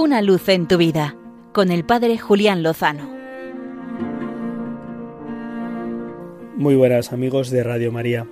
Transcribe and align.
Una 0.00 0.22
luz 0.22 0.48
en 0.48 0.68
tu 0.68 0.76
vida 0.76 1.16
con 1.52 1.72
el 1.72 1.84
Padre 1.84 2.18
Julián 2.18 2.62
Lozano. 2.62 3.10
Muy 6.54 6.76
buenas 6.76 7.12
amigos 7.12 7.50
de 7.50 7.64
Radio 7.64 7.90
María. 7.90 8.24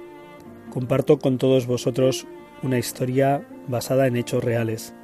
Comparto 0.71 1.19
con 1.19 1.39
todos 1.39 1.67
vosotros 1.67 2.29
una 2.63 2.79
historia 2.79 3.45
basada 3.67 4.07
en 4.07 4.15
hechos 4.15 4.45
reales. 4.45 4.95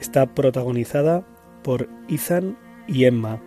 Está 0.00 0.32
protagonizada 0.32 1.26
por 1.64 1.88
Ethan 2.08 2.56
y 2.86 3.06
Emma, 3.06 3.42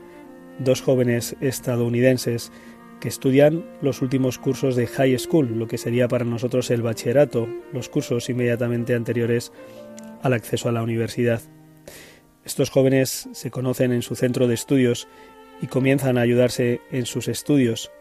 dos 0.60 0.82
jóvenes 0.82 1.38
estadounidenses 1.40 2.52
que 3.00 3.08
estudian 3.08 3.64
los 3.82 4.02
últimos 4.02 4.38
cursos 4.38 4.76
de 4.76 4.86
high 4.88 5.18
school, 5.18 5.58
lo 5.58 5.70
que 5.70 5.78
sería 5.78 6.10
para 6.10 6.26
nosotros 6.26 6.70
el 6.72 6.82
bachillerato, 6.82 7.48
los 7.72 7.88
cursos 7.88 8.30
inmediatamente 8.30 8.96
anteriores 8.96 9.54
al 10.22 10.34
acceso 10.34 10.68
a 10.68 10.74
la 10.74 10.84
universidad. 10.84 11.42
Estos 12.46 12.70
jóvenes 12.70 13.30
se 13.32 13.52
conocen 13.52 13.92
en 13.92 14.02
su 14.02 14.16
centro 14.16 14.48
de 14.48 14.54
estudios 14.54 15.08
y 15.62 15.68
comienzan 15.68 16.18
a 16.18 16.22
ayudarse 16.22 16.82
en 16.92 17.06
sus 17.06 17.28
estudios, 17.28 17.92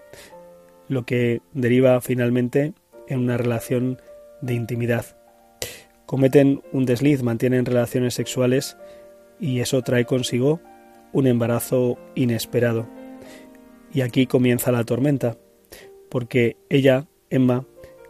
lo 0.89 1.05
que 1.05 1.43
deriva 1.53 2.01
finalmente 2.01 2.75
en 3.09 3.21
una 3.21 3.37
relación 3.37 4.01
de 4.41 4.55
intimidad. 4.55 5.17
Cometen 6.07 6.63
un 6.73 6.87
desliz, 6.87 7.23
mantienen 7.23 7.67
relaciones 7.67 8.15
sexuales 8.15 8.77
y 9.41 9.61
eso 9.61 9.83
trae 9.83 10.05
consigo 10.05 10.61
un 11.13 11.27
embarazo 11.27 11.99
inesperado. 12.15 12.87
Y 13.93 14.03
aquí 14.03 14.27
comienza 14.27 14.73
la 14.73 14.85
tormenta, 14.85 15.37
porque 16.11 16.57
ella, 16.69 17.09
Emma, 17.31 17.67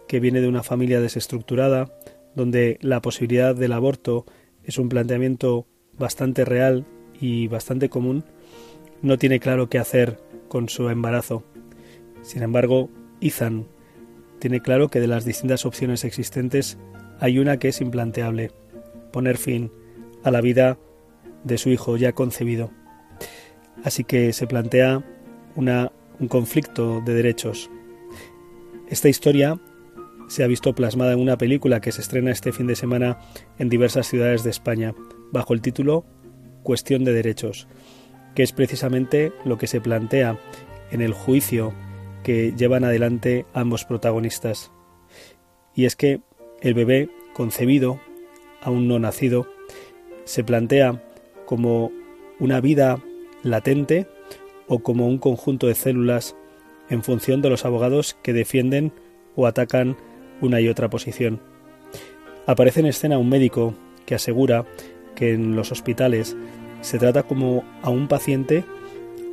que 0.06 0.20
viene 0.20 0.40
de 0.40 0.48
una 0.48 0.62
familia 0.62 1.00
desestructurada, 1.00 1.92
donde 2.34 2.78
la 2.80 3.00
posibilidad 3.00 3.54
del 3.54 3.72
aborto 3.72 4.26
es 4.64 4.78
un 4.78 4.88
planteamiento 4.88 5.66
bastante 5.98 6.44
real 6.44 6.84
y 7.20 7.48
bastante 7.48 7.88
común, 7.88 8.24
no 9.02 9.18
tiene 9.18 9.40
claro 9.40 9.68
qué 9.68 9.78
hacer 9.78 10.20
con 10.48 10.68
su 10.68 10.88
embarazo. 10.88 11.44
Sin 12.22 12.42
embargo, 12.42 12.90
Ethan 13.20 13.66
tiene 14.38 14.60
claro 14.60 14.88
que 14.88 15.00
de 15.00 15.06
las 15.06 15.24
distintas 15.24 15.66
opciones 15.66 16.04
existentes 16.04 16.78
hay 17.20 17.38
una 17.38 17.58
que 17.58 17.68
es 17.68 17.80
implanteable, 17.80 18.52
poner 19.12 19.36
fin 19.36 19.72
a 20.22 20.30
la 20.30 20.40
vida 20.40 20.78
de 21.44 21.58
su 21.58 21.70
hijo 21.70 21.96
ya 21.96 22.12
concebido. 22.12 22.70
Así 23.84 24.04
que 24.04 24.32
se 24.32 24.46
plantea 24.46 25.04
un 25.54 26.28
conflicto 26.28 27.00
de 27.00 27.14
derechos. 27.14 27.70
Esta 28.88 29.08
historia 29.08 29.60
se 30.28 30.44
ha 30.44 30.46
visto 30.46 30.74
plasmada 30.74 31.12
en 31.12 31.20
una 31.20 31.38
película 31.38 31.80
que 31.80 31.92
se 31.92 32.00
estrena 32.00 32.30
este 32.30 32.52
fin 32.52 32.66
de 32.66 32.76
semana 32.76 33.18
en 33.58 33.68
diversas 33.68 34.06
ciudades 34.06 34.44
de 34.44 34.50
España, 34.50 34.94
bajo 35.32 35.54
el 35.54 35.60
título 35.60 36.04
Cuestión 36.62 37.04
de 37.04 37.12
Derechos, 37.12 37.68
que 38.34 38.42
es 38.42 38.52
precisamente 38.52 39.32
lo 39.44 39.58
que 39.58 39.66
se 39.66 39.80
plantea 39.80 40.38
en 40.90 41.00
el 41.00 41.12
juicio 41.12 41.72
que 42.22 42.52
llevan 42.56 42.84
adelante 42.84 43.46
ambos 43.54 43.84
protagonistas. 43.84 44.70
Y 45.74 45.84
es 45.84 45.96
que 45.96 46.20
el 46.60 46.74
bebé 46.74 47.08
concebido, 47.32 48.00
aún 48.60 48.88
no 48.88 48.98
nacido, 48.98 49.46
se 50.24 50.44
plantea 50.44 51.02
como 51.46 51.90
una 52.38 52.60
vida 52.60 53.02
latente 53.42 54.06
o 54.66 54.80
como 54.80 55.08
un 55.08 55.18
conjunto 55.18 55.66
de 55.66 55.74
células 55.74 56.36
en 56.90 57.02
función 57.02 57.42
de 57.42 57.50
los 57.50 57.64
abogados 57.64 58.16
que 58.22 58.32
defienden 58.32 58.92
o 59.36 59.46
atacan 59.46 59.96
una 60.40 60.60
y 60.60 60.68
otra 60.68 60.90
posición. 60.90 61.40
Aparece 62.46 62.80
en 62.80 62.86
escena 62.86 63.18
un 63.18 63.28
médico 63.28 63.74
que 64.06 64.14
asegura 64.14 64.66
que 65.18 65.34
en 65.34 65.56
los 65.56 65.72
hospitales 65.72 66.36
se 66.80 66.98
trata 66.98 67.24
como 67.24 67.64
a 67.82 67.90
un 67.90 68.06
paciente 68.06 68.64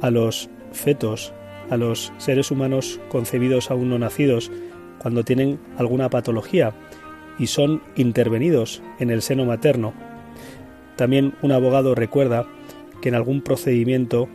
a 0.01 0.09
los 0.09 0.49
fetos, 0.71 1.31
a 1.69 1.77
los 1.77 2.11
seres 2.17 2.49
humanos 2.49 2.99
concebidos 3.09 3.69
aún 3.69 3.89
no 3.89 3.99
nacidos, 3.99 4.51
cuando 4.97 5.23
tienen 5.23 5.59
alguna 5.77 6.09
patología 6.09 6.73
y 7.37 7.47
son 7.47 7.83
intervenidos 7.95 8.81
en 8.97 9.11
el 9.11 9.21
seno 9.21 9.45
materno. 9.45 9.93
También 10.95 11.35
un 11.43 11.51
abogado 11.51 11.93
recuerda 11.93 12.47
que 13.01 13.09
en 13.09 13.15
algún 13.15 13.41
procedimiento 13.41 14.27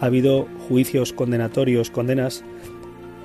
ha 0.00 0.06
habido 0.06 0.48
juicios 0.66 1.12
condenatorios, 1.12 1.90
condenas 1.90 2.42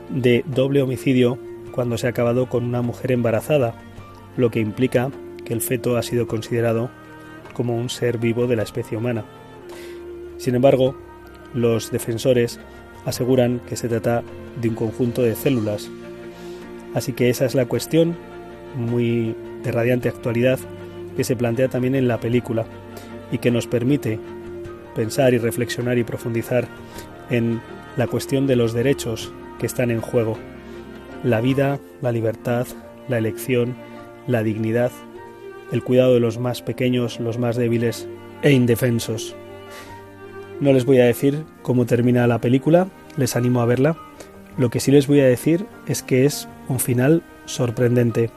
de 0.09 0.43
doble 0.45 0.81
homicidio 0.81 1.37
cuando 1.71 1.97
se 1.97 2.07
ha 2.07 2.09
acabado 2.09 2.49
con 2.49 2.65
una 2.65 2.81
mujer 2.81 3.13
embarazada, 3.13 3.75
lo 4.35 4.51
que 4.51 4.59
implica 4.59 5.09
que 5.45 5.53
el 5.53 5.61
feto 5.61 5.95
ha 5.95 6.03
sido 6.03 6.27
considerado 6.27 6.89
como 7.53 7.75
un 7.75 7.89
ser 7.89 8.17
vivo 8.17 8.47
de 8.47 8.55
la 8.55 8.63
especie 8.63 8.97
humana. 8.97 9.25
Sin 10.37 10.55
embargo, 10.55 10.95
los 11.53 11.91
defensores 11.91 12.59
aseguran 13.05 13.61
que 13.67 13.75
se 13.75 13.89
trata 13.89 14.23
de 14.59 14.69
un 14.69 14.75
conjunto 14.75 15.21
de 15.21 15.35
células. 15.35 15.89
Así 16.93 17.13
que 17.13 17.29
esa 17.29 17.45
es 17.45 17.55
la 17.55 17.65
cuestión, 17.65 18.15
muy 18.75 19.35
de 19.63 19.71
radiante 19.71 20.09
actualidad, 20.09 20.59
que 21.15 21.23
se 21.23 21.35
plantea 21.35 21.67
también 21.67 21.95
en 21.95 22.07
la 22.07 22.19
película 22.19 22.65
y 23.31 23.37
que 23.37 23.51
nos 23.51 23.67
permite 23.67 24.19
pensar 24.95 25.33
y 25.33 25.37
reflexionar 25.37 25.97
y 25.97 26.03
profundizar 26.03 26.67
en 27.29 27.61
la 27.97 28.07
cuestión 28.07 28.47
de 28.47 28.55
los 28.55 28.73
derechos 28.73 29.31
que 29.59 29.65
están 29.65 29.91
en 29.91 30.01
juego. 30.01 30.37
La 31.23 31.41
vida, 31.41 31.79
la 32.01 32.11
libertad, 32.11 32.67
la 33.07 33.17
elección, 33.17 33.75
la 34.27 34.43
dignidad, 34.43 34.91
el 35.71 35.83
cuidado 35.83 36.13
de 36.13 36.19
los 36.19 36.37
más 36.37 36.61
pequeños, 36.61 37.19
los 37.19 37.37
más 37.37 37.55
débiles 37.55 38.07
e 38.41 38.51
indefensos. 38.51 39.35
No 40.59 40.73
les 40.73 40.85
voy 40.85 40.99
a 40.99 41.05
decir 41.05 41.43
cómo 41.61 41.85
termina 41.85 42.27
la 42.27 42.39
película, 42.39 42.87
les 43.17 43.35
animo 43.35 43.61
a 43.61 43.65
verla. 43.65 43.97
Lo 44.57 44.69
que 44.69 44.79
sí 44.79 44.91
les 44.91 45.07
voy 45.07 45.21
a 45.21 45.25
decir 45.25 45.65
es 45.87 46.03
que 46.03 46.25
es 46.25 46.47
un 46.67 46.79
final 46.79 47.23
sorprendente 47.45 48.29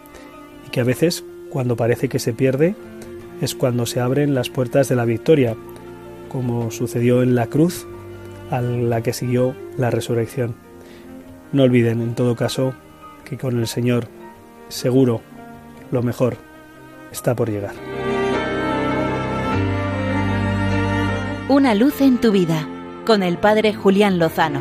y 0.66 0.70
que 0.70 0.80
a 0.80 0.84
veces, 0.84 1.24
cuando 1.50 1.76
parece 1.76 2.08
que 2.08 2.18
se 2.18 2.32
pierde, 2.32 2.76
es 3.40 3.54
cuando 3.54 3.84
se 3.84 4.00
abren 4.00 4.34
las 4.34 4.48
puertas 4.48 4.88
de 4.88 4.96
la 4.96 5.04
victoria 5.04 5.56
como 6.28 6.70
sucedió 6.70 7.22
en 7.22 7.34
la 7.34 7.46
cruz 7.46 7.86
a 8.50 8.60
la 8.60 9.02
que 9.02 9.12
siguió 9.12 9.54
la 9.76 9.90
resurrección. 9.90 10.54
No 11.52 11.62
olviden, 11.62 12.00
en 12.00 12.14
todo 12.14 12.34
caso, 12.34 12.74
que 13.24 13.38
con 13.38 13.58
el 13.58 13.66
Señor, 13.66 14.08
seguro, 14.68 15.20
lo 15.92 16.02
mejor 16.02 16.36
está 17.10 17.34
por 17.34 17.50
llegar. 17.50 17.74
Una 21.48 21.74
luz 21.74 22.00
en 22.00 22.18
tu 22.20 22.32
vida, 22.32 22.66
con 23.06 23.22
el 23.22 23.38
Padre 23.38 23.74
Julián 23.74 24.18
Lozano. 24.18 24.60